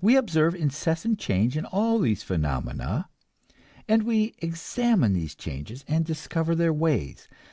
[0.00, 3.08] We observe incessant change in all these phenomena,
[3.88, 7.26] and we examine these changes and discover their ways.